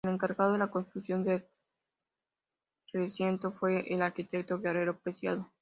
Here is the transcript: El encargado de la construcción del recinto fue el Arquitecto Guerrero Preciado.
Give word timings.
El 0.03 0.13
encargado 0.15 0.53
de 0.53 0.57
la 0.57 0.71
construcción 0.71 1.23
del 1.23 1.47
recinto 2.91 3.51
fue 3.51 3.83
el 3.93 4.01
Arquitecto 4.01 4.57
Guerrero 4.59 4.97
Preciado. 4.99 5.47